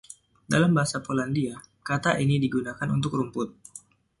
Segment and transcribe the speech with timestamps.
[0.53, 1.55] Dalam bahasa Polandia,
[1.89, 3.49] kata ini digunakan untuk rumput.